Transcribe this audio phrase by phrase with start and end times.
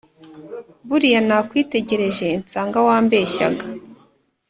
[0.87, 3.65] Buriya nakwitegereje nsanga wambeshyaga